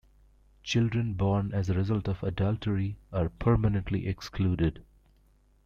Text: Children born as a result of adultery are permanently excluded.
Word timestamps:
Children 0.63 1.13
born 1.13 1.53
as 1.53 1.69
a 1.69 1.75
result 1.75 2.07
of 2.07 2.23
adultery 2.23 2.97
are 3.13 3.29
permanently 3.29 4.07
excluded. 4.07 4.83